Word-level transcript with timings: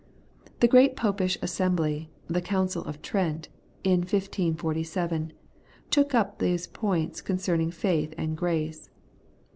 The 0.61 0.67
great 0.67 0.95
Popish 0.95 1.37
Assembly, 1.43 2.09
the 2.25 2.41
'Council 2.41 2.83
of 2.85 3.03
Trent,' 3.03 3.49
in 3.83 3.99
1547, 3.99 5.31
took 5.91 6.15
up 6.15 6.39
these 6.39 6.65
points 6.65 7.21
concerning 7.21 7.69
faith 7.69 8.15
and 8.17 8.35
grace. 8.35 8.89